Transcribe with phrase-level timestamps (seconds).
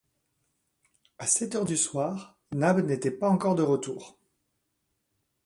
[1.19, 4.17] À sept heures du soir, Nab n’était pas encore de retour.